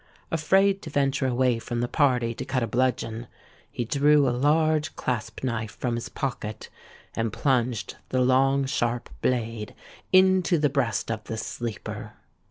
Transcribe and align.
Afraid 0.31 0.81
to 0.81 0.89
venture 0.89 1.27
away 1.27 1.59
from 1.59 1.79
the 1.79 1.87
party 1.87 2.33
to 2.33 2.43
cut 2.43 2.63
a 2.63 2.67
bludgeon, 2.67 3.27
he 3.69 3.85
drew 3.85 4.27
a 4.27 4.33
large 4.35 4.95
clasp 4.95 5.43
knife 5.43 5.75
from 5.77 5.93
his 5.93 6.09
pocket, 6.09 6.69
and 7.15 7.31
plunged 7.31 7.97
the 8.09 8.19
long 8.21 8.65
sharp 8.65 9.11
blade 9.21 9.75
into 10.11 10.57
the 10.57 10.69
breast 10.71 11.11
of 11.11 11.23
the 11.25 11.37
sleeper. 11.37 12.13